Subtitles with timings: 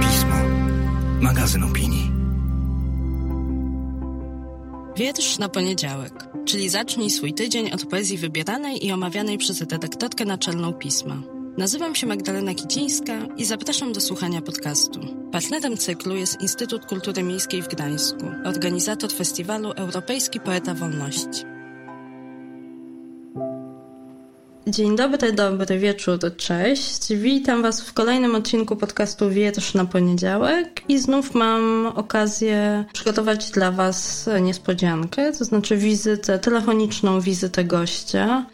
[0.00, 0.36] Pismo.
[1.20, 2.10] Magazyn opinii.
[4.96, 10.72] Wiersz na poniedziałek, czyli zacznij swój tydzień od poezji wybieranej i omawianej przez redaktorkę naczelną
[10.72, 11.22] pisma.
[11.58, 15.00] Nazywam się Magdalena Kicińska i zapraszam do słuchania podcastu.
[15.32, 21.52] Partnerem cyklu jest Instytut Kultury Miejskiej w Gdańsku, organizator festiwalu Europejski Poeta Wolności.
[24.66, 27.14] Dzień dobry, dobry wieczór, cześć.
[27.14, 33.70] Witam Was w kolejnym odcinku podcastu Wiersz na poniedziałek i znów mam okazję przygotować dla
[33.72, 38.46] Was niespodziankę, to znaczy wizytę, telefoniczną wizytę gościa.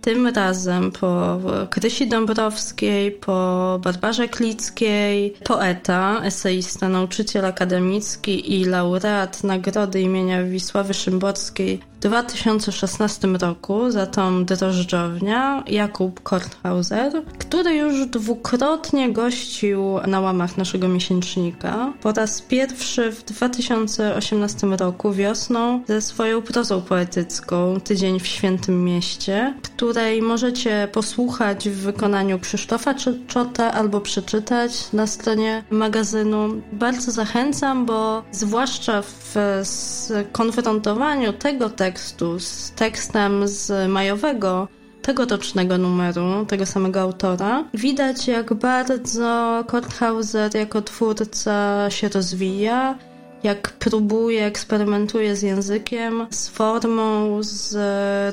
[0.00, 1.38] Tym razem po
[1.70, 11.80] Krysi Dąbrowskiej, po Barbarze Klickiej, poeta, eseista, nauczyciel akademicki i laureat Nagrody imienia Wisławy Szymborskiej
[12.08, 21.92] 2016 roku za tą drożdżownia Jakub Kornhauser, który już dwukrotnie gościł na łamach naszego miesięcznika.
[22.02, 29.54] Po raz pierwszy w 2018 roku wiosną ze swoją prozą poetycką Tydzień w Świętym Mieście,
[29.62, 32.94] której możecie posłuchać w wykonaniu Krzysztofa
[33.26, 36.48] Czota albo przeczytać na stronie magazynu.
[36.72, 44.68] Bardzo zachęcam, bo zwłaszcza w skonfrontowaniu tego tekstu tekstu z tekstem z majowego
[45.02, 52.98] tegorocznego numeru tego samego autora, widać jak bardzo Korthauser jako twórca się rozwija,
[53.42, 57.76] jak próbuje, eksperymentuje z językiem, z formą, z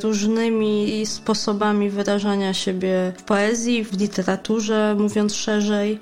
[0.04, 6.00] różnymi sposobami wyrażania siebie w poezji, w literaturze, mówiąc szerzej.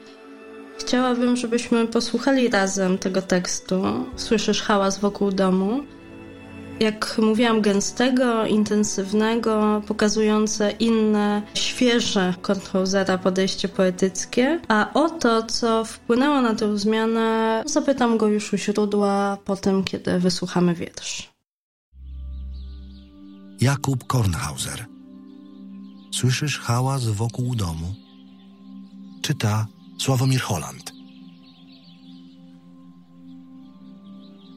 [0.80, 3.84] Chciałabym, żebyśmy posłuchali razem tego tekstu.
[4.16, 5.84] Słyszysz hałas wokół domu
[6.81, 14.59] jak mówiłam, gęstego, intensywnego, pokazujące inne, świeże Kornhausera podejście poetyckie.
[14.67, 19.83] A o to, co wpłynęło na tę zmianę, zapytam go już u źródła po tym,
[19.83, 21.30] kiedy wysłuchamy wiersz.
[23.61, 24.86] Jakub Kornhauser.
[26.11, 27.95] Słyszysz hałas wokół domu?
[29.21, 29.67] Czyta
[29.99, 30.91] Sławomir Holland.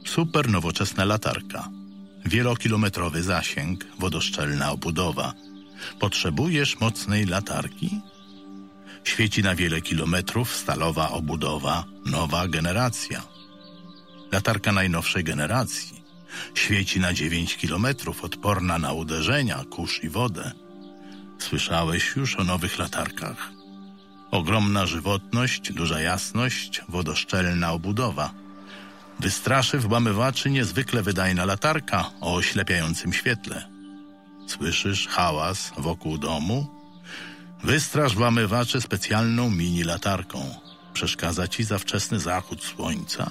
[0.06, 1.83] Super nowoczesna latarka
[2.24, 5.32] wielokilometrowy zasięg, wodoszczelna obudowa.
[6.00, 8.00] Potrzebujesz mocnej latarki?
[9.04, 13.22] Świeci na wiele kilometrów stalowa obudowa, nowa generacja.
[14.32, 16.04] Latarka najnowszej generacji.
[16.54, 20.52] Świeci na 9 kilometrów, odporna na uderzenia, kurz i wodę.
[21.38, 23.50] Słyszałeś już o nowych latarkach.
[24.30, 28.34] Ogromna żywotność, duża jasność, wodoszczelna obudowa–
[29.20, 33.68] Wystraszy włamywaczy niezwykle wydajna latarka o oślepiającym świetle.
[34.46, 36.66] Słyszysz hałas wokół domu?
[37.62, 40.54] Wystrasz włamywaczy specjalną mini latarką.
[40.92, 43.30] Przeszkadza ci za wczesny zachód słońca?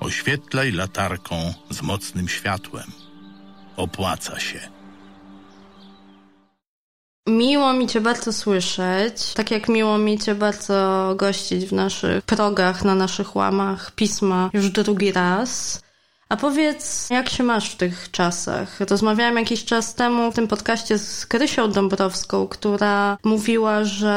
[0.00, 2.92] Oświetlaj latarką z mocnym światłem.
[3.76, 4.60] Opłaca się.
[7.28, 12.84] Miło mi Cię bardzo słyszeć, tak jak miło mi Cię bardzo gościć w naszych progach,
[12.84, 15.83] na naszych łamach pisma już drugi raz.
[16.34, 18.80] A powiedz, jak się masz w tych czasach?
[18.80, 24.14] Rozmawiałam jakiś czas temu w tym podcaście z Krysią Dąbrowską, która mówiła, że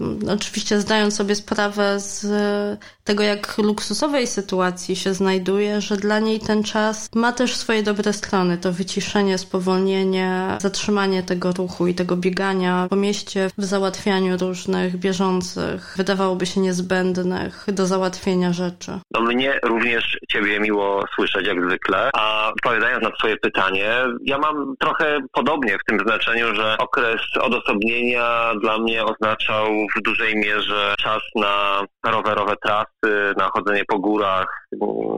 [0.00, 2.26] mm, oczywiście zdając sobie sprawę z
[3.04, 8.12] tego, jak luksusowej sytuacji się znajduje, że dla niej ten czas ma też swoje dobre
[8.12, 8.58] strony.
[8.58, 15.94] To wyciszenie, spowolnienie, zatrzymanie tego ruchu i tego biegania po mieście w załatwianiu różnych bieżących,
[15.96, 18.92] wydawałoby się niezbędnych do załatwienia rzeczy.
[19.14, 22.10] No mnie również Ciebie miło słyszeć jak zwykle.
[22.14, 23.90] A odpowiadając na Twoje pytanie,
[24.24, 30.36] ja mam trochę podobnie w tym znaczeniu, że okres odosobnienia dla mnie oznaczał w dużej
[30.36, 34.67] mierze czas na rowerowe trasy, na chodzenie po górach.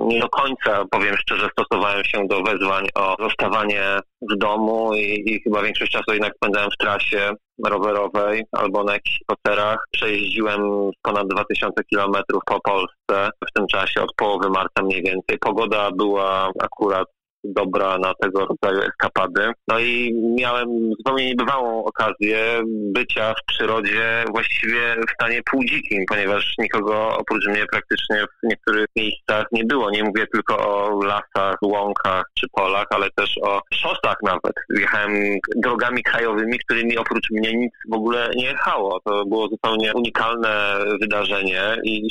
[0.06, 3.83] Nie do końca, powiem szczerze, stosowałem się do wezwań o zostawanie
[4.31, 7.31] w domu i, i chyba większość czasu jednak spędzałem w trasie
[7.65, 9.86] rowerowej albo na jakichś spacerach.
[9.91, 15.39] Przejeździłem ponad 2000 kilometrów po Polsce w tym czasie, od połowy marca mniej więcej.
[15.39, 17.09] Pogoda była akurat
[17.45, 19.53] dobra na tego rodzaju eskapady.
[19.69, 27.16] No i miałem zupełnie niebywałą okazję bycia w przyrodzie właściwie w stanie półdzikim, ponieważ nikogo
[27.16, 29.91] oprócz mnie praktycznie w niektórych miejscach nie było.
[29.91, 34.54] Nie mówię tylko o lasach, łąkach czy polach, ale też o szosach nawet.
[34.71, 39.01] Jechałem drogami krajowymi, którymi oprócz mnie nic w ogóle nie jechało.
[39.04, 42.09] To było zupełnie unikalne wydarzenie i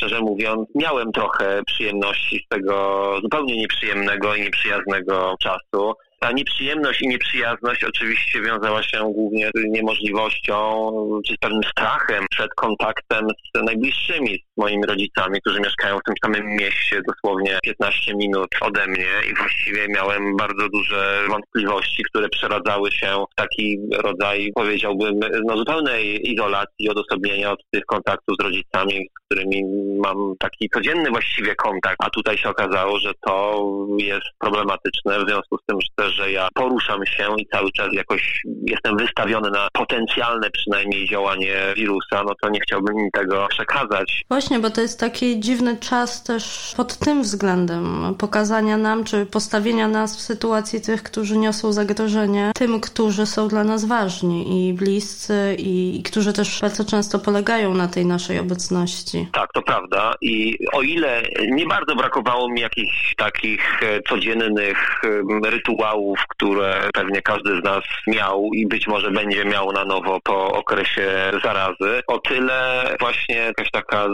[0.00, 5.94] szczerze mówiąc miałem trochę przyjemności z tego zupełnie nieprzyjemnego i nieprzyjemnego przyjaznego czasu.
[6.22, 10.90] Ta nieprzyjemność i nieprzyjazność oczywiście wiązała się głównie z niemożliwością
[11.26, 13.26] czy z pewnym strachem przed kontaktem
[13.56, 18.86] z najbliższymi, z moimi rodzicami, którzy mieszkają w tym samym mieście, dosłownie 15 minut ode
[18.86, 19.08] mnie.
[19.30, 26.32] I właściwie miałem bardzo duże wątpliwości, które przeradzały się w taki rodzaj, powiedziałbym, no zupełnej
[26.32, 29.62] izolacji, odosobnienia od tych kontaktów z rodzicami, z którymi
[30.04, 33.66] mam taki codzienny właściwie kontakt, a tutaj się okazało, że to
[33.98, 38.42] jest problematyczne w związku z tym, że że ja poruszam się i cały czas jakoś
[38.66, 44.24] jestem wystawiony na potencjalne przynajmniej działanie wirusa, no to nie chciałbym im tego przekazać.
[44.28, 49.88] Właśnie, bo to jest taki dziwny czas też pod tym względem pokazania nam, czy postawienia
[49.88, 55.56] nas w sytuacji tych, którzy niosą zagrożenie, tym, którzy są dla nas ważni i bliscy
[55.58, 59.28] i, i którzy też bardzo często polegają na tej naszej obecności.
[59.32, 65.02] Tak, to prawda i o ile nie bardzo brakowało mi jakichś takich e, codziennych
[65.44, 70.52] rytuałów, które pewnie każdy z nas miał i być może będzie miał na nowo po
[70.52, 74.06] okresie zarazy, o tyle właśnie jakaś taka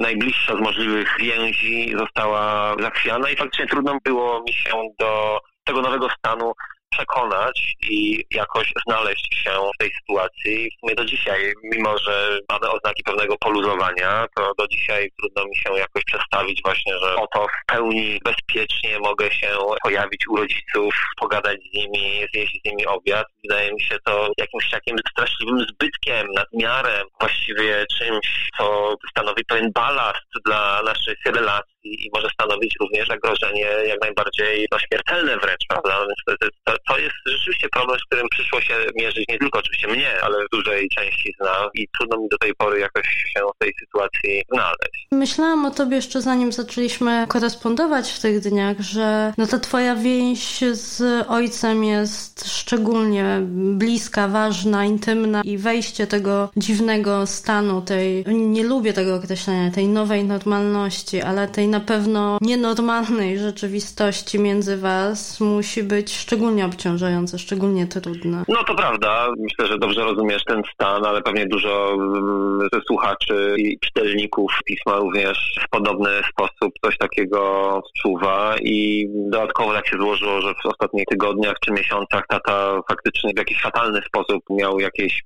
[0.00, 6.08] najbliższa z możliwych więzi została zachwiana i faktycznie trudno było mi się do tego nowego
[6.18, 6.52] stanu
[6.92, 10.70] przekonać i jakoś znaleźć się w tej sytuacji.
[10.70, 15.56] W sumie do dzisiaj, mimo że mamy oznaki pewnego poluzowania, to do dzisiaj trudno mi
[15.56, 19.48] się jakoś przestawić właśnie, że oto w pełni bezpiecznie mogę się
[19.82, 23.26] pojawić u rodziców, pogadać z nimi, zjeść z nimi obiad.
[23.42, 30.26] Wydaje mi się to jakimś takim straszliwym zbytkiem, nadmiarem, właściwie czymś, co stanowi pewien balast
[30.46, 35.98] dla naszych relacji i, może stanowić również zagrożenie jak najbardziej no, śmiertelne wręcz, prawda?
[36.00, 39.88] Więc to, to, to jest rzeczywiście problem, z którym przyszło się mierzyć nie tylko oczywiście
[39.88, 43.40] mnie, ale w dużej części z nas i trudno mi do tej pory jakoś się
[43.56, 45.06] w tej sytuacji znaleźć.
[45.12, 50.60] Myślałam o tobie jeszcze zanim zaczęliśmy korespondować w tych dniach, że no ta twoja więź
[50.72, 58.92] z ojcem jest szczególnie bliska, ważna, intymna i wejście tego dziwnego stanu, tej, nie lubię
[58.92, 66.16] tego określenia, tej nowej normalności, ale tej na pewno nienormalnej rzeczywistości między was musi być
[66.16, 68.44] szczególnie obciążające, szczególnie trudne.
[68.48, 69.28] No to prawda.
[69.38, 75.60] Myślę, że dobrze rozumiesz ten stan, ale pewnie dużo mm, słuchaczy i czytelników pisma również
[75.66, 81.54] w podobny sposób coś takiego odczuwa i dodatkowo tak się złożyło, że w ostatnich tygodniach
[81.60, 85.22] czy miesiącach tata faktycznie w jakiś fatalny sposób miał jakieś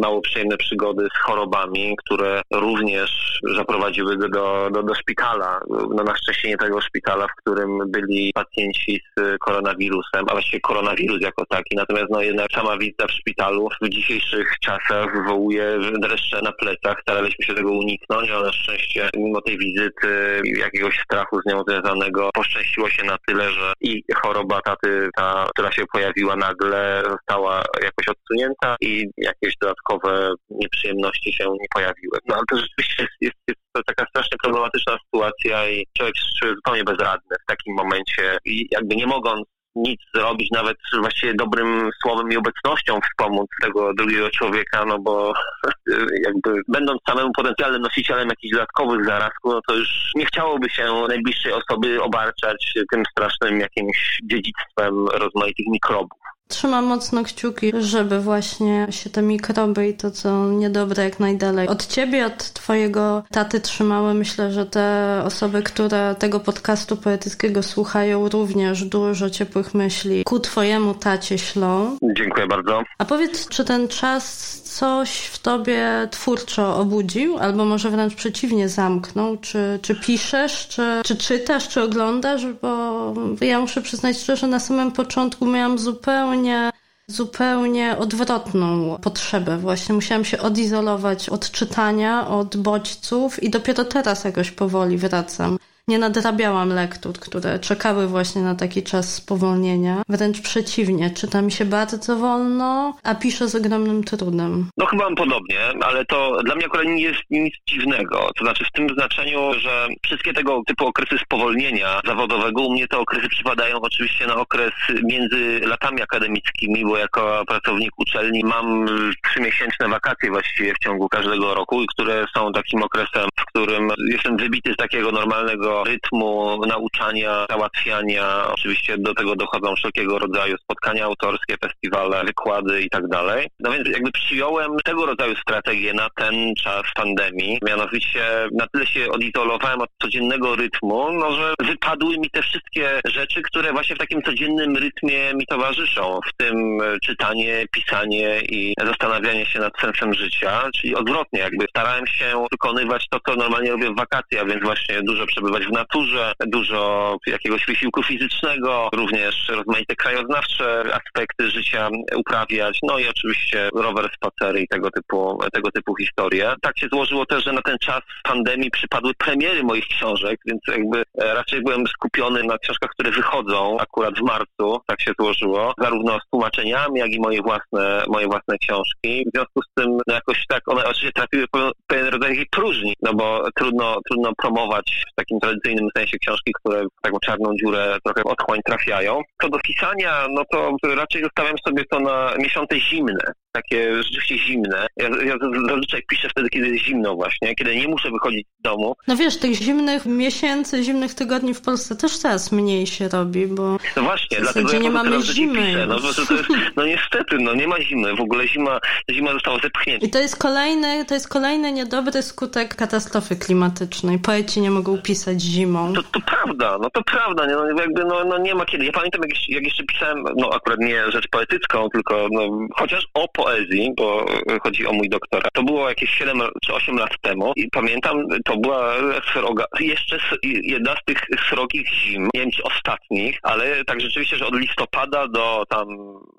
[0.00, 5.60] mało przyjemne przygody z chorobami, które również zaprowadziły go do, do, do szpitala
[5.94, 11.20] no na szczęście nie tego szpitala, w którym byli pacjenci z koronawirusem, a właściwie koronawirus
[11.20, 11.76] jako taki.
[11.76, 17.00] Natomiast no jednak sama wizyta w szpitalu w dzisiejszych czasach wywołuje dreszcze na plecach.
[17.02, 22.30] Staraliśmy się tego uniknąć, ale na szczęście mimo tej wizyty jakiegoś strachu z nią związanego
[22.34, 28.08] poszczęściło się na tyle, że i choroba taty, ta, która się pojawiła nagle, została jakoś
[28.08, 32.18] odsunięta i jakieś dodatkowe nieprzyjemności się nie pojawiły.
[32.28, 36.54] No ale to rzeczywiście jest, jest, jest to taka strasznie problematyczna sytuacja i człowiek czuje
[36.54, 39.46] zupełnie bezradny w takim momencie i jakby nie mogąc
[39.76, 45.32] nic zrobić, nawet właściwie dobrym słowem i obecnością wspomóc tego drugiego człowieka, no bo
[46.26, 51.52] jakby będąc samemu potencjalnym nosicielem jakichś dodatkowych zarazków, no to już nie chciałoby się najbliższej
[51.52, 56.25] osoby obarczać tym strasznym jakimś dziedzictwem rozmaitych mikrobów.
[56.48, 61.86] Trzymam mocno kciuki, żeby właśnie się te mikroby i to, co niedobre, jak najdalej od
[61.86, 64.14] ciebie, od twojego taty trzymały.
[64.14, 70.94] Myślę, że te osoby, które tego podcastu poetyckiego słuchają, również dużo ciepłych myśli ku twojemu
[70.94, 71.96] tacie ślą.
[72.02, 72.82] Dziękuję bardzo.
[72.98, 74.46] A powiedz, czy ten czas
[74.78, 79.36] coś w tobie twórczo obudził, albo może wręcz przeciwnie zamknął?
[79.36, 82.46] Czy, czy piszesz, czy, czy czytasz, czy oglądasz?
[82.62, 86.70] Bo ja muszę przyznać szczerze, na samym początku miałam zupełnie
[87.08, 89.58] zupełnie odwrotną potrzebę.
[89.58, 95.98] Właśnie musiałam się odizolować od czytania, od bodźców i dopiero teraz jakoś powoli wracam nie
[95.98, 100.02] nadrabiałam lektur, które czekały właśnie na taki czas spowolnienia.
[100.08, 104.70] Wręcz przeciwnie, czyta mi się bardzo wolno, a piszę z ogromnym trudem.
[104.76, 108.30] No chyba mam podobnie, ale to dla mnie akurat nie jest nic dziwnego.
[108.36, 112.98] To znaczy w tym znaczeniu, że wszystkie tego typu okresy spowolnienia zawodowego, u mnie te
[112.98, 114.72] okresy przypadają oczywiście na okres
[115.04, 118.86] między latami akademickimi, bo jako pracownik uczelni mam
[119.24, 124.72] trzymiesięczne wakacje właściwie w ciągu każdego roku, które są takim okresem, w którym jestem wybity
[124.72, 128.46] z takiego normalnego rytmu nauczania, załatwiania.
[128.52, 133.48] Oczywiście do tego dochodzą wszelkiego rodzaju spotkania autorskie, festiwale, wykłady i tak dalej.
[133.60, 137.58] No więc jakby przyjąłem tego rodzaju strategię na ten czas pandemii.
[137.66, 143.42] Mianowicie na tyle się odizolowałem od codziennego rytmu, no że wypadły mi te wszystkie rzeczy,
[143.42, 149.58] które właśnie w takim codziennym rytmie mi towarzyszą, w tym czytanie, pisanie i zastanawianie się
[149.58, 154.40] nad sensem życia, czyli odwrotnie, jakby starałem się wykonywać to, co normalnie robię w wakacje,
[154.40, 161.50] a więc właśnie dużo przebywać w naturze, dużo jakiegoś wysiłku fizycznego, również rozmaite krajoznawcze aspekty
[161.50, 166.54] życia uprawiać, no i oczywiście rower, spacery i tego typu, tego typu historie.
[166.62, 170.98] Tak się złożyło też, że na ten czas pandemii przypadły premiery moich książek, więc jakby
[170.98, 176.18] e, raczej byłem skupiony na książkach, które wychodzą akurat w marcu, tak się złożyło, zarówno
[176.20, 179.24] z tłumaczeniami, jak i moje własne, moje własne książki.
[179.26, 183.14] W związku z tym no jakoś tak one oczywiście trafiły w pewien rodzaj próżni, no
[183.14, 185.55] bo trudno, trudno promować w takim tradycyjnym
[185.96, 189.22] sensie książki, które w taką czarną dziurę trochę otchłań trafiają.
[189.42, 194.86] Co do pisania, no to raczej zostawiam sobie to na miesiące zimne takie rzeczywiście zimne.
[194.96, 195.34] Ja, ja
[195.68, 198.96] zazwyczaj piszę wtedy, kiedy jest zimno właśnie, kiedy nie muszę wychodzić z domu.
[199.08, 203.76] No wiesz, tych zimnych miesięcy, zimnych tygodni w Polsce też teraz mniej się robi, bo
[203.96, 205.66] no właśnie, dlatego ja nie mamy zimy.
[205.66, 205.86] Piszę.
[205.86, 208.16] No, to jest, no niestety, no nie ma zimy.
[208.16, 210.06] W ogóle zima, zima została zepchnięta.
[210.06, 214.18] I to jest kolejny, to jest kolejny niedobry skutek katastrofy klimatycznej.
[214.18, 215.92] Poeci nie mogą pisać zimą.
[215.92, 217.46] To, to prawda, no to prawda.
[217.46, 218.84] Nie, no, jakby, no, no nie ma kiedy.
[218.84, 223.28] Ja pamiętam, jak, jak jeszcze pisałem, no akurat nie rzecz poetycką, tylko no, chociaż o
[223.28, 224.26] po poezji, bo
[224.62, 225.52] chodzi o mój doktorat.
[225.52, 228.94] To było jakieś 7 czy 8 lat temu i pamiętam, to była
[229.32, 230.18] sroga, jeszcze
[230.62, 235.28] jedna z tych srogich zim, nie wiem czy ostatnich, ale tak rzeczywiście, że od listopada
[235.28, 235.86] do tam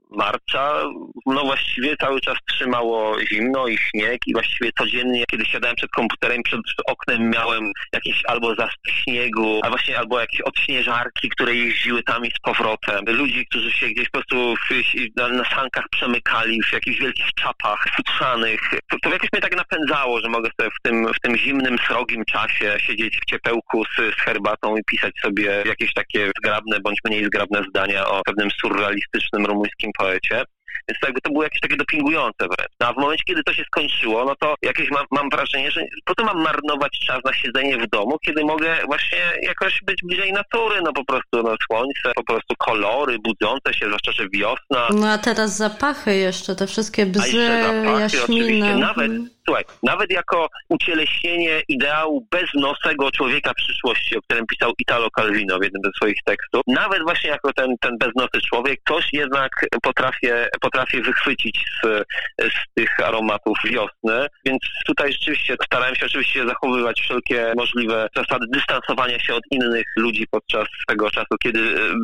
[0.09, 0.83] marca,
[1.25, 6.43] no właściwie cały czas trzymało zimno i śnieg i właściwie codziennie, kiedy siadałem przed komputerem,
[6.43, 12.25] przed oknem miałem jakieś albo zaspy śniegu, a właśnie albo jakieś odśnieżarki, które jeździły tam
[12.25, 13.05] i z powrotem.
[13.07, 17.85] Ludzi, którzy się gdzieś po prostu w, na, na sankach przemykali w jakichś wielkich czapach
[17.95, 18.61] futrzanych.
[18.89, 22.25] To, to jakoś mnie tak napędzało, że mogę sobie w tym, w tym zimnym, srogim
[22.25, 27.25] czasie siedzieć w ciepełku z, z herbatą i pisać sobie jakieś takie zgrabne bądź mniej
[27.25, 30.43] zgrabne zdania o pewnym surrealistycznym rumuńskim poecie.
[30.89, 32.71] Więc to, jakby to było jakieś takie dopingujące wręcz.
[32.79, 35.81] No, a w momencie, kiedy to się skończyło, no to jakieś mam, mam wrażenie, że
[36.05, 40.33] po co mam marnować czas na siedzenie w domu, kiedy mogę właśnie jakoś być bliżej
[40.33, 44.87] natury, no po prostu no, słońce, po prostu kolory budzące się, zwłaszcza, że wiosna.
[44.89, 48.75] No a teraz zapachy jeszcze, te wszystkie bzy, zapachy, jaśminy.
[48.75, 49.11] Nawet,
[49.47, 55.81] Słuchaj, nawet jako ucieleśnienie ideału beznosego człowieka przyszłości, o którym pisał Italo Calvino w jednym
[55.85, 59.51] ze swoich tekstów, nawet właśnie jako ten, ten beznosy człowiek, coś jednak
[59.83, 62.03] potrafię, potrafię wychwycić z,
[62.39, 69.19] z tych aromatów wiosny, więc tutaj rzeczywiście starałem się oczywiście zachowywać wszelkie możliwe zasady dystansowania
[69.19, 71.59] się od innych ludzi podczas tego czasu, kiedy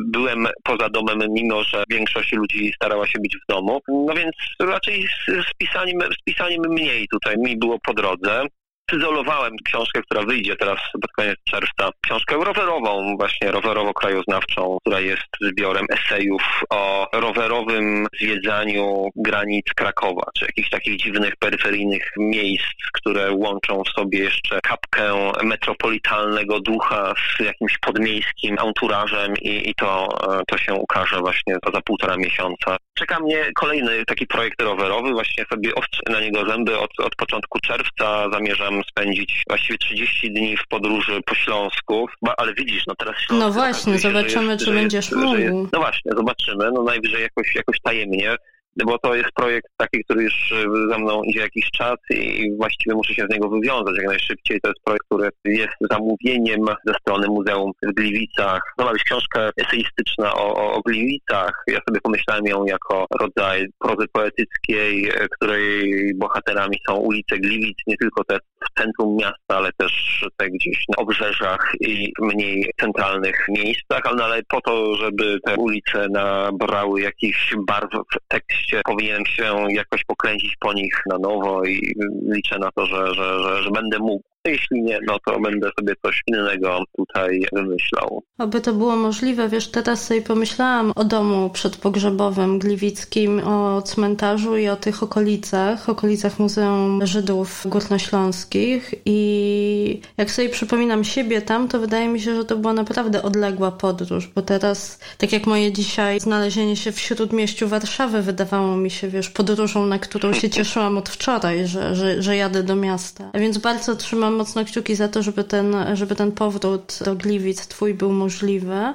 [0.06, 3.80] byłem poza domem, mimo że większość ludzi starała się być w domu.
[3.88, 8.46] No więc raczej z, z pisaniem, z pisaniem mniej tutaj mi było po drodze.
[8.86, 11.90] Przyzolowałem książkę, która wyjdzie teraz pod koniec czerwca.
[12.00, 20.70] Książkę rowerową, właśnie rowerowo-krajoznawczą, która jest zbiorem esejów o rowerowym zwiedzaniu granic Krakowa, czy jakichś
[20.70, 28.56] takich dziwnych, peryferyjnych miejsc, które łączą w sobie jeszcze kapkę metropolitalnego ducha z jakimś podmiejskim
[28.58, 30.08] anturażem i, i to,
[30.46, 32.76] to się ukaże właśnie za półtora miesiąca.
[32.94, 35.70] Czeka mnie kolejny taki projekt rowerowy, właśnie sobie
[36.08, 38.30] na niego zęby od, od początku czerwca.
[38.32, 43.52] Zamierzam spędzić właściwie 30 dni w podróży po Śląsku, ale widzisz, no teraz Śląsk No
[43.52, 45.68] właśnie, zobaczymy, jest, czy będziesz jest, mógł.
[45.72, 48.36] no właśnie, zobaczymy, no najwyżej jakoś, jakoś tajemnie
[48.76, 52.96] bo to jest projekt taki, który już e, za mną idzie jakiś czas i właściwie
[52.96, 54.60] muszę się z niego wywiązać jak najszybciej.
[54.60, 58.62] To jest projekt, który jest zamówieniem ze strony Muzeum w Gliwicach.
[58.76, 61.64] To ma być książka eseistyczna o, o, o Gliwicach.
[61.66, 67.96] Ja sobie pomyślałem ją jako rodzaj prozy poetyckiej, e, której bohaterami są ulice Gliwic, nie
[67.96, 74.00] tylko te w centrum miasta, ale też te gdzieś na obrzeżach i mniej centralnych miejscach,
[74.20, 80.04] ale po to, żeby te ulice nabrały jakichś barw w tekście oczywiście powinienem się jakoś
[80.04, 81.94] pokręcić po nich na nowo i
[82.34, 85.94] liczę na to, że, że, że, że będę mógł jeśli nie, no to będę sobie
[86.02, 88.22] coś innego tutaj wymyślał.
[88.38, 94.68] Aby to było możliwe, wiesz, teraz sobie pomyślałam o domu przedpogrzebowym gliwickim, o cmentarzu i
[94.68, 102.08] o tych okolicach, okolicach Muzeum Żydów Górnośląskich i jak sobie przypominam siebie tam, to wydaje
[102.08, 106.76] mi się, że to była naprawdę odległa podróż, bo teraz, tak jak moje dzisiaj znalezienie
[106.76, 111.66] się w śródmieściu Warszawy wydawało mi się, wiesz, podróżą, na którą się cieszyłam od wczoraj,
[111.66, 113.30] że, że, że jadę do miasta.
[113.32, 117.66] A więc bardzo trzymam mocno kciuki za to, żeby ten, żeby ten powrót do Gliwic
[117.66, 118.94] twój był możliwy.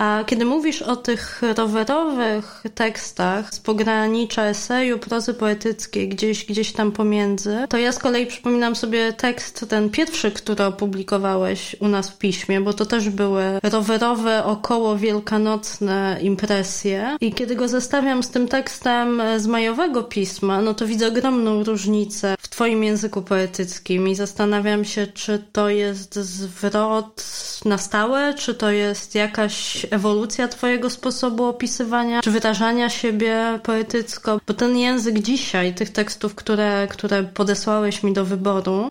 [0.00, 6.92] A kiedy mówisz o tych rowerowych tekstach z pogranicza eseju, prozy poetyckiej, gdzieś, gdzieś tam
[6.92, 12.18] pomiędzy, to ja z kolei przypominam sobie tekst, ten pierwszy, który opublikowałeś u nas w
[12.18, 17.16] piśmie, bo to też były rowerowe, około wielkanocne impresje.
[17.20, 22.34] I kiedy go zestawiam z tym tekstem z majowego pisma, no to widzę ogromną różnicę
[22.38, 27.24] w twoim języku poetyckim i zastanawiam się, czy to jest zwrot
[27.64, 34.40] na stałe, czy to jest jakaś ewolucja twojego sposobu opisywania czy wyrażania siebie poetycko?
[34.46, 38.90] Bo ten język dzisiaj, tych tekstów, które, które podesłałeś mi do wyboru,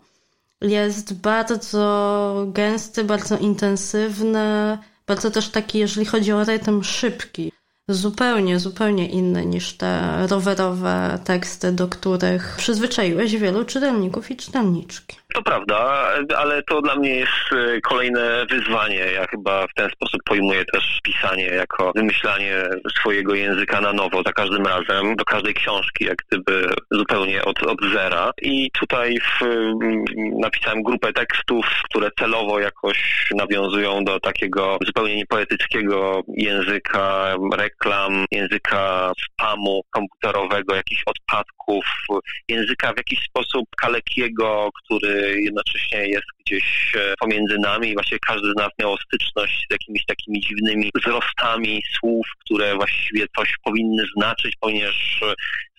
[0.60, 7.52] jest bardzo gęsty, bardzo intensywny, bardzo też taki, jeżeli chodzi o rytm, szybki
[7.88, 15.16] zupełnie, zupełnie inny niż te rowerowe teksty, do których przyzwyczaiłeś wielu czytelników i czytelniczki.
[15.34, 16.08] To prawda,
[16.38, 18.98] ale to dla mnie jest y, kolejne wyzwanie.
[19.14, 22.54] Ja chyba w ten sposób pojmuję też pisanie jako wymyślanie
[22.98, 27.78] swojego języka na nowo za każdym razem, do każdej książki, jak gdyby zupełnie od, od
[27.92, 28.30] zera.
[28.42, 29.44] I tutaj w,
[30.40, 39.82] napisałem grupę tekstów, które celowo jakoś nawiązują do takiego zupełnie niepoetyckiego języka reklam, języka spamu
[39.90, 41.84] komputerowego, jakichś odpadków,
[42.48, 47.94] języka w jakiś sposób kalekiego, który jednocześnie jest gdzieś e, pomiędzy nami.
[47.94, 53.54] Właściwie każdy z nas miał styczność z jakimiś takimi dziwnymi wzrostami słów, które właściwie coś
[53.64, 55.34] powinny znaczyć, ponieważ e,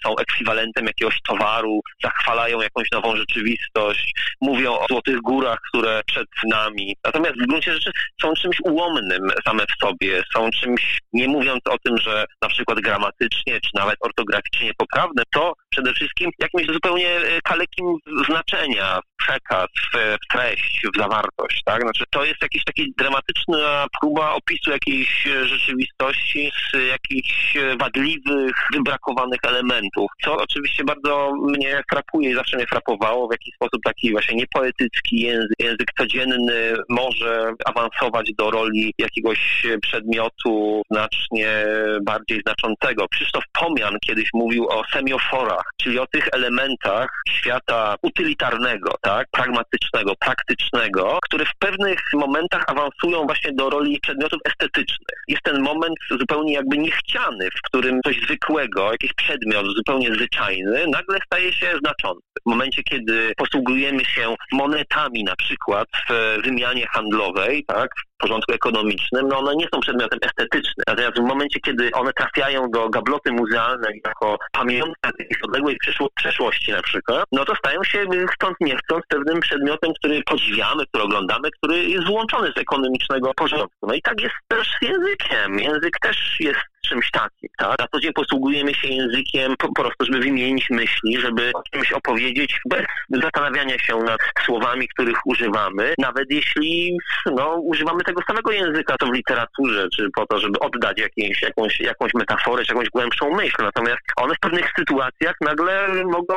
[0.06, 6.96] są ekwiwalentem jakiegoś towaru, zachwalają jakąś nową rzeczywistość, mówią o złotych górach, które przed nami.
[7.04, 7.92] Natomiast w gruncie rzeczy
[8.22, 12.80] są czymś ułomnym same w sobie, są czymś, nie mówiąc o tym, że na przykład
[12.80, 19.68] gramatycznie czy nawet ortograficznie niepoprawne, to przede wszystkim jakimś zupełnie e, kalekim znaczenia, w przekaz,
[19.94, 21.82] w, treść, w zawartość, tak?
[21.82, 29.91] Znaczy to jest jakaś taki dramatyczna próba opisu jakiejś rzeczywistości z jakichś wadliwych, wybrakowanych elementów,
[30.24, 35.20] co oczywiście bardzo mnie frapuje i zawsze mnie frapowało, w jaki sposób taki właśnie niepoetycki
[35.20, 41.66] język, język codzienny może awansować do roli jakiegoś przedmiotu znacznie
[42.02, 43.08] bardziej znaczącego.
[43.08, 51.20] Krzysztof Pomian kiedyś mówił o semioforach, czyli o tych elementach świata utylitarnego, tak, pragmatycznego, praktycznego,
[51.24, 55.18] które w pewnych momentach awansują właśnie do roli przedmiotów estetycznych.
[55.28, 61.20] Jest ten moment zupełnie jakby niechciany, w którym coś zwykłego, jakiś przedmiot zupełnie zwyczajny, nagle
[61.26, 62.22] staje się znaczący.
[62.46, 69.40] W momencie, kiedy posługujemy się monetami na przykład w wymianie handlowej, tak, porządku ekonomicznym, no
[69.40, 70.84] one nie są przedmiotem estetycznym.
[70.88, 75.78] Natomiast w momencie, kiedy one trafiają do gabloty muzealnej jako pamiątka jakiejś odległej
[76.16, 81.04] przeszłości na przykład, no to stają się chcąc nie chcąc pewnym przedmiotem, który podziwiamy, który
[81.04, 83.88] oglądamy, który jest włączony z ekonomicznego porządku.
[83.88, 85.60] No i tak jest też z językiem.
[85.60, 86.60] Język też jest
[86.92, 87.50] czymś takim.
[87.58, 87.78] Tak?
[87.92, 92.60] Co dzień posługujemy się językiem po, po prostu, żeby wymienić myśli, żeby o czymś opowiedzieć
[92.70, 99.06] bez zastanawiania się nad słowami, których używamy, nawet jeśli no, używamy tego samego języka, to
[99.06, 103.58] w literaturze, czy po to, żeby oddać jakieś, jakąś, jakąś metaforę, czy jakąś głębszą myśl.
[103.60, 106.36] Natomiast one w pewnych sytuacjach nagle mogą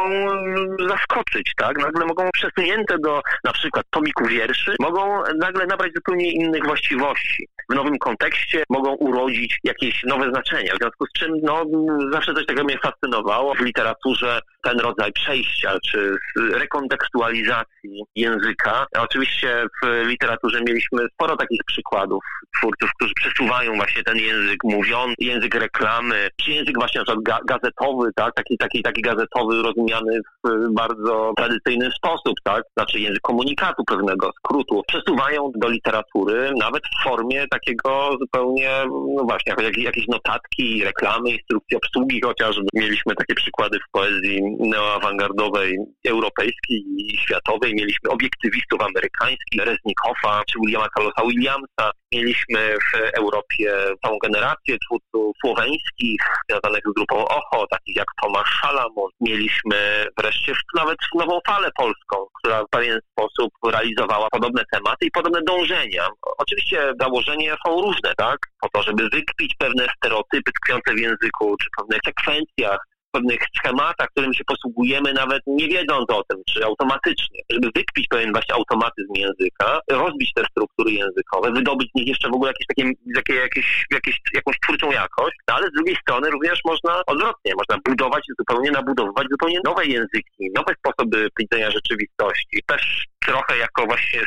[0.88, 1.78] zaskoczyć, tak?
[1.78, 7.48] Nagle mogą przesunięte do na przykład tomiku wierszy, mogą nagle nabrać zupełnie innych właściwości.
[7.70, 11.64] W nowym kontekście mogą urodzić jakieś nowe W związku z czym no,
[12.12, 16.16] zawsze coś takiego mnie fascynowało w literaturze ten rodzaj przejścia czy
[16.52, 18.86] rekontekstualizacji języka.
[18.98, 22.24] Oczywiście w literaturze mieliśmy sporo takich przykładów
[22.58, 28.10] twórców, którzy przesuwają właśnie ten język mówiony, język reklamy, czy język właśnie na przykład gazetowy,
[28.16, 28.34] tak?
[28.34, 32.62] taki, taki, taki gazetowy rozumiany w bardzo tradycyjny sposób, tak?
[32.76, 38.70] znaczy język komunikatu pewnego, skrótu, przesuwają do literatury nawet w formie takiego zupełnie,
[39.16, 42.62] no właśnie, jakieś notatki, reklamy, instrukcji obsługi chociażby.
[42.74, 45.76] Mieliśmy takie przykłady w poezji neoawangardowej
[46.08, 47.74] europejskiej i światowej.
[47.74, 51.90] Mieliśmy obiektywistów amerykańskich, Reznikowa czy Williama Carlosa Williamsa.
[52.12, 53.72] Mieliśmy w Europie
[54.04, 56.20] całą generację twórców słoweńskich
[56.50, 59.10] związanych z grupą OHO, takich jak Tomasz Szalamon.
[59.20, 65.40] Mieliśmy wreszcie nawet nową falę polską, która w pewien sposób realizowała podobne tematy i podobne
[65.42, 66.08] dążenia.
[66.38, 68.38] Oczywiście założenia są różne, tak?
[68.60, 70.13] Po to, żeby wykpić pewne stereotypy
[70.62, 72.78] tkwiące w języku, czy pewnych sekwencjach
[73.14, 78.32] pewnych schematach, którym się posługujemy, nawet nie wiedząc o tym, czy automatycznie, żeby wykpić pewien
[78.32, 82.84] właśnie automatyzm języka, rozbić te struktury językowe, wydobyć z nich jeszcze w ogóle jakieś takie,
[83.06, 87.76] jakieś, jakieś, jakieś, jakąś twórczą jakość, no ale z drugiej strony również można odwrotnie, można
[87.84, 92.62] budować zupełnie, nabudowywać zupełnie nowe języki, nowe sposoby widzenia rzeczywistości.
[92.66, 94.20] Też trochę jako właśnie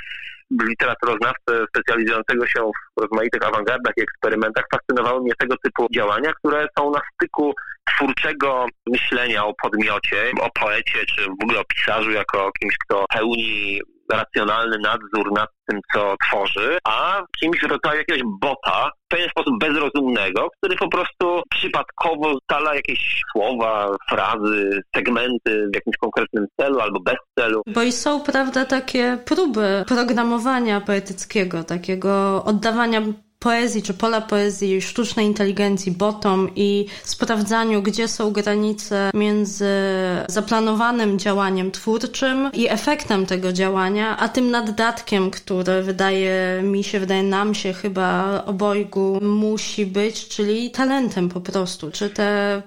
[0.52, 6.92] literaturoznawcę specjalizującego się w rozmaitych awangardach i eksperymentach fascynowały mnie tego typu działania, które są
[6.92, 7.54] na styku
[7.96, 13.82] twórczego myślenia o podmiocie, o poecie, czy w ogóle o pisarzu jako kimś, kto pełni
[14.12, 19.60] racjonalny nadzór nad tym, co tworzy, a kimś w rodzaju jakiegoś bota, w pewien sposób
[19.60, 27.00] bezrozumnego, który po prostu przypadkowo ustala jakieś słowa, frazy, segmenty w jakimś konkretnym celu albo
[27.00, 27.62] bez celu.
[27.68, 33.02] Bo i są, prawda, takie próby programowania poetyckiego, takiego oddawania
[33.40, 39.66] poezji czy pola poezji, sztucznej inteligencji, botom i sprawdzaniu, gdzie są granice między
[40.28, 47.24] zaplanowanym działaniem twórczym i efektem tego działania, a tym naddatkiem, który wydaje mi się, wydaje
[47.24, 51.92] nam się chyba obojgu musi być, czyli talentem po prostu.
[51.92, 52.62] Czy te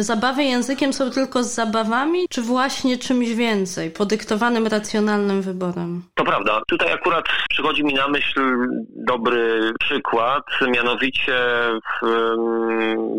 [0.00, 6.02] zabawy językiem są tylko z zabawami, czy właśnie czymś więcej, podyktowanym racjonalnym wyborem?
[6.14, 6.62] To prawda.
[6.68, 8.40] Tutaj akurat przychodzi mi na myśl
[8.96, 11.34] dobry przykład, mianowicie
[12.02, 12.06] w,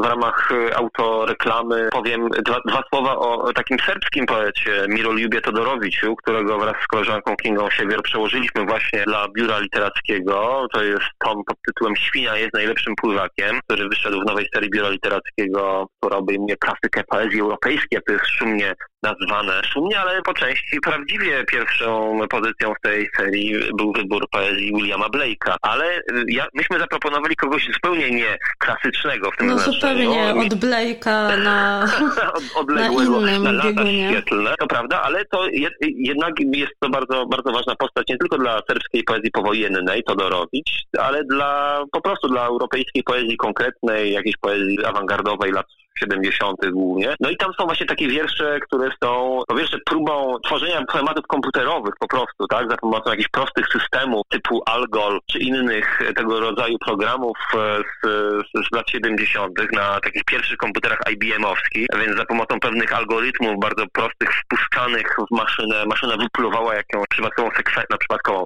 [0.02, 6.76] w ramach autoreklamy powiem dwa, dwa słowa o takim serbskim poecie Mirolubie Todorowiciu, którego wraz
[6.84, 10.68] z koleżanką Kingą Siewier przełożyliśmy właśnie dla biura literackiego.
[10.74, 14.90] To jest tom pod tytułem Świnia jest najlepszym pływakiem, który wyszedł w nowej serii biura
[14.90, 18.74] literackiego, która obejmuje szumnie klasykę poezji europejskiej, to jest szumnie
[19.04, 19.62] nazwane.
[19.74, 25.56] Szumnie, ale po części prawdziwie pierwszą pozycją w tej serii był wybór poezji Williama Blake'a.
[25.62, 30.12] Ale y, ja, myśmy zaproponowali kogoś zupełnie nie klasycznego w tym No znaczeniu.
[30.12, 31.88] zupełnie od Blake'a na,
[32.34, 34.10] od, odległego, na innym na lata biegunie.
[34.12, 34.56] świetlne.
[34.60, 38.62] To prawda, ale to jed, jednak jest to bardzo, bardzo ważna postać nie tylko dla
[38.70, 45.52] serbskiej poezji powojennej, Todorowicz, ale dla po prostu dla europejskiej poezji konkretnej, jakiejś poezji awangardowej
[45.52, 45.66] lat
[46.00, 46.58] 70.
[46.72, 47.16] głównie.
[47.20, 51.94] No i tam są właśnie takie wiersze, które są po pierwsze próbą tworzenia tematów komputerowych
[52.00, 57.38] po prostu, tak, za pomocą jakichś prostych systemów typu Algol czy innych tego rodzaju programów
[57.54, 57.58] e,
[58.04, 59.54] z, z, lat 70.
[59.74, 65.86] na takich pierwszych komputerach IBM-owskich, więc za pomocą pewnych algorytmów bardzo prostych wpuszczanych w maszynę,
[65.86, 68.46] maszyna wyplowała jakąś przypadkową sekwencję, na przypadkową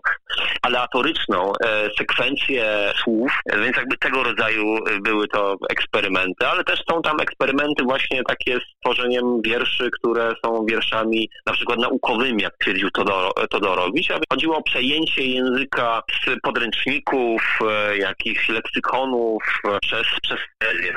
[0.62, 3.32] aleatoryczną e, sekwencję słów,
[3.64, 7.35] więc jakby tego rodzaju były to eksperymenty, ale też są tam eksperymenty
[7.84, 14.08] właśnie takie z tworzeniem wierszy, które są wierszami na przykład naukowymi, jak twierdził Todoro, Todorowicz,
[14.30, 20.40] chodziło o przejęcie języka z podręczników, e, jakichś leksykonów e, przez, przez.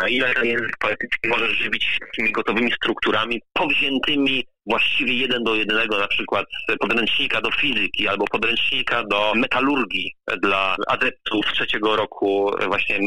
[0.00, 5.98] Na ile ten język poetycki może żywić takimi gotowymi strukturami powziętymi właściwie jeden do jednego,
[5.98, 6.46] na przykład
[6.80, 12.98] podręcznika do fizyki albo podręcznika do metalurgii dla adeptów trzeciego roku właśnie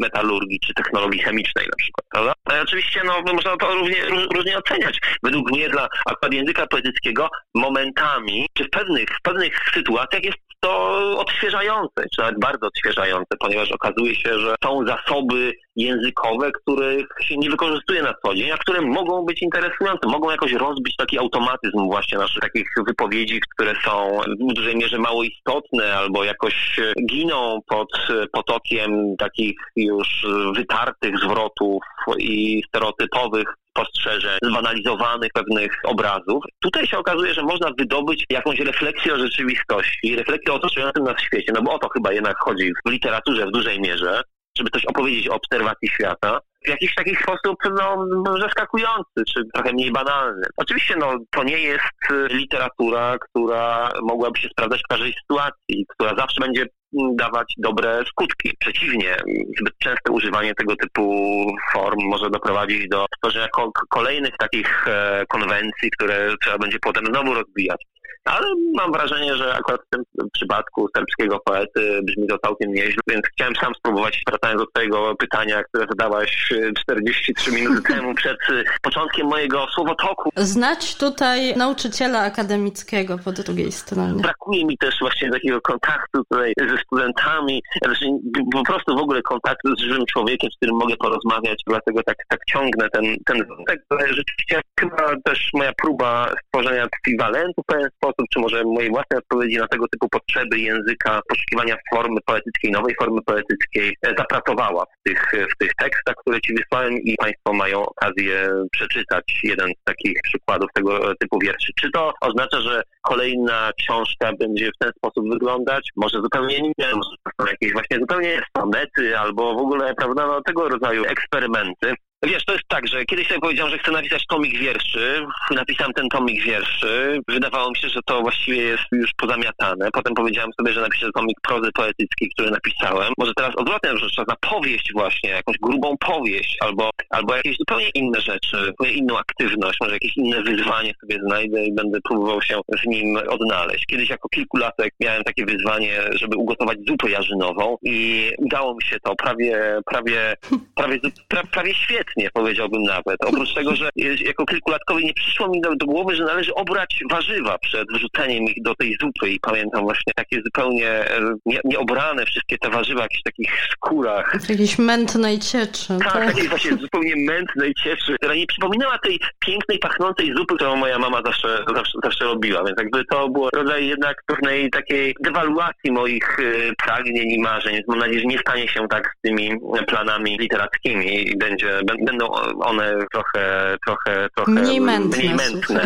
[0.00, 2.32] metalurgii czy technologii chemicznej na przykład, prawda?
[2.48, 3.96] No oczywiście no, można to równie,
[4.34, 4.98] różnie oceniać.
[5.22, 10.98] Według mnie dla akurat języka poetyckiego momentami, czy w pewnych, w pewnych sytuacjach jest to
[11.18, 17.50] odświeżające, czy nawet bardzo odświeżające, ponieważ okazuje się, że są zasoby językowe, których się nie
[17.50, 22.18] wykorzystuje na co dzień, a które mogą być interesujące, mogą jakoś rozbić taki automatyzm właśnie
[22.18, 26.80] naszych takich wypowiedzi, które są w dużej mierze mało istotne albo jakoś
[27.10, 27.88] giną pod
[28.32, 31.82] potokiem takich już wytartych zwrotów
[32.18, 36.44] i stereotypowych spostrzeżeń, zbanalizowanych pewnych obrazów.
[36.62, 41.52] Tutaj się okazuje, że można wydobyć jakąś refleksję o rzeczywistości, refleksję o otaczającym nas świecie,
[41.54, 44.22] no bo o to chyba jednak chodzi w literaturze w dużej mierze,
[44.58, 48.06] żeby coś opowiedzieć o obserwacji świata, w jakiś taki sposób no,
[48.40, 50.46] zaskakujący, czy trochę mniej banalny.
[50.56, 56.40] Oczywiście no, to nie jest literatura, która mogłaby się sprawdzać w każdej sytuacji, która zawsze
[56.40, 56.66] będzie
[57.14, 58.52] dawać dobre skutki.
[58.58, 59.16] Przeciwnie,
[59.60, 63.48] zbyt częste używanie tego typu form może doprowadzić do stworzenia
[63.88, 67.84] kolejnych takich e, konwencji, które trzeba będzie potem znowu rozbijać.
[68.24, 73.26] Ale mam wrażenie, że akurat w tym przypadku serbskiego poety brzmi to całkiem nieźle, więc
[73.26, 78.38] chciałem sam spróbować, wracając do twojego pytania, które zadałaś 43 minuty temu przed
[78.82, 80.30] początkiem mojego słowotoku.
[80.36, 84.22] Znać tutaj nauczyciela akademickiego po drugiej stronie.
[84.22, 88.06] Brakuje mi też właśnie takiego kontaktu tutaj ze studentami, znaczy
[88.52, 92.40] po prostu w ogóle kontaktu z żywym człowiekiem, z którym mogę porozmawiać, dlatego tak, tak
[92.44, 98.40] ciągnę ten, ten wątek, rzeczywiście chyba też moja próba stworzenia ekwiwalentu w pewien sposób czy
[98.40, 103.96] może mojej własnej odpowiedzi na tego typu potrzeby języka, poszukiwania formy poetyckiej, nowej formy poetyckiej,
[104.02, 109.40] e, zapracowała w tych, w tych tekstach, które Ci wysłałem i Państwo mają okazję przeczytać
[109.44, 111.72] jeden z takich przykładów tego typu wierszy.
[111.80, 115.88] Czy to oznacza, że kolejna książka będzie w ten sposób wyglądać?
[115.96, 120.42] Może zupełnie nie, może to są jakieś właśnie zupełnie sonety albo w ogóle, prawda, no,
[120.42, 121.94] tego rodzaju eksperymenty.
[122.22, 125.26] Wiesz, to jest tak, że kiedyś sobie powiedziałem, że chcę napisać tomik wierszy.
[125.50, 127.18] Napisałem ten tomik wierszy.
[127.28, 129.90] Wydawało mi się, że to właściwie jest już pozamiatane.
[129.92, 133.12] Potem powiedziałem sobie, że napiszę tomik prozy poetyckiej, który napisałem.
[133.18, 137.88] Może teraz odwrotnie, że czas na powieść właśnie, jakąś grubą powieść albo, albo jakieś zupełnie
[137.94, 142.86] inne rzeczy, inną aktywność, może jakieś inne wyzwanie sobie znajdę i będę próbował się w
[142.86, 143.86] nim odnaleźć.
[143.86, 149.14] Kiedyś jako kilkulatek miałem takie wyzwanie, żeby ugotować zupę jarzynową i udało mi się to
[149.14, 150.36] prawie, prawie,
[150.74, 153.24] prawie, prawie, prawie świetnie świetnie, powiedziałbym nawet.
[153.24, 153.88] Oprócz tego, że
[154.26, 158.74] jako kilkulatkowi nie przyszło mi do, głowy, że należy obrać warzywa przed wrzuceniem ich do
[158.74, 163.22] tej zupy i pamiętam właśnie takie zupełnie e, nie, nieobrane wszystkie te warzywa w jakichś
[163.22, 164.36] takich skórach.
[164.40, 165.98] W jakiejś mętnej cieczy.
[165.98, 166.26] Tak, tak?
[166.26, 171.22] takiej właśnie zupełnie mętnej cieczy, która nie przypominała tej pięknej, pachnącej zupy, którą moja mama
[171.24, 172.64] zawsze, zawsze, zawsze robiła.
[172.64, 177.74] Więc jakby to było rodzaj jednak pewnej takiej dewaluacji moich y, pragnień i marzeń.
[177.74, 179.50] Więc mam nadzieję, że nie stanie się tak z tymi
[179.86, 185.18] planami literackimi i będzie, będą one trochę, trochę, trochę mniej mętne.
[185.18, 185.80] Mniej mętne.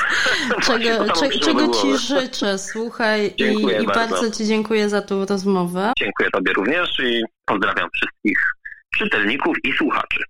[0.66, 3.42] czego, cze, czego ci życzę, słuchaj, i,
[3.82, 3.86] i bardzo.
[3.86, 5.92] bardzo ci dziękuję za tą rozmowę.
[5.98, 8.38] Dziękuję tobie również i pozdrawiam wszystkich
[8.98, 10.24] czytelników i słuchaczy.